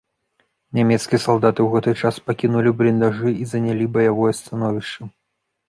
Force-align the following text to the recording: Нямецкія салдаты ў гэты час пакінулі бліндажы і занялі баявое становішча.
Нямецкія 0.77 1.19
салдаты 1.25 1.59
ў 1.65 1.75
гэты 1.75 1.93
час 2.07 2.15
пакінулі 2.31 2.69
бліндажы 2.81 3.29
і 3.43 3.53
занялі 3.55 3.85
баявое 3.99 4.33
становішча. 4.43 5.01